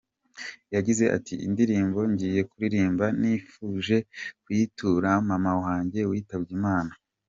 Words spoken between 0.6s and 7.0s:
Yagize ati “Indirimbo ngiye kuririmba nifuje kuyitura mama wanjye witabye Imana.